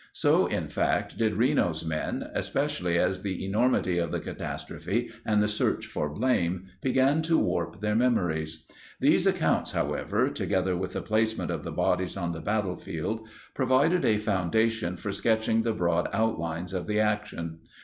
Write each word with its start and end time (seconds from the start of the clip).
So, 0.13 0.47
in 0.47 0.67
fact, 0.67 1.15
did 1.19 1.35
Reno's 1.35 1.85
men, 1.85 2.27
especially 2.33 2.97
as 2.97 3.21
the 3.21 3.45
enormity 3.45 3.99
of 3.99 4.11
the 4.11 4.19
catastrophe 4.19 5.11
and 5.27 5.43
the 5.43 5.47
search 5.47 5.85
for 5.85 6.09
blame 6.09 6.65
began 6.81 7.21
to 7.21 7.37
warp 7.37 7.81
their 7.81 7.95
memories. 7.95 8.65
These 8.99 9.27
accounts, 9.27 9.73
however, 9.73 10.31
together 10.31 10.75
with 10.75 10.93
the 10.93 11.03
placement 11.03 11.51
of 11.51 11.63
the 11.63 11.71
bodies 11.71 12.17
on 12.17 12.31
the 12.31 12.41
battlefield, 12.41 13.27
provide 13.53 13.93
a 14.03 14.17
foundation 14.17 14.97
for 14.97 15.11
sketching 15.11 15.61
the 15.61 15.71
broad 15.71 16.09
out 16.11 16.39
lines 16.39 16.73
of 16.73 16.87
the 16.87 16.99
action. 16.99 17.59